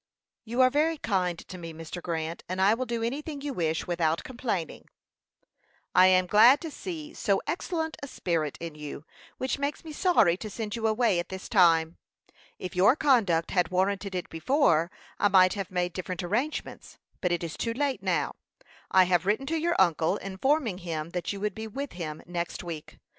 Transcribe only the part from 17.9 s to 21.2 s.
now. I have written to your uncle, informing him